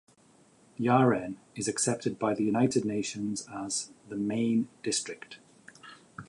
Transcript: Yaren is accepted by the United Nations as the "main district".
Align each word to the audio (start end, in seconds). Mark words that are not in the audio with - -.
Yaren 0.79 1.35
is 1.55 1.67
accepted 1.67 2.17
by 2.17 2.33
the 2.33 2.43
United 2.43 2.83
Nations 2.85 3.47
as 3.53 3.91
the 4.09 4.15
"main 4.15 4.67
district". 4.81 5.37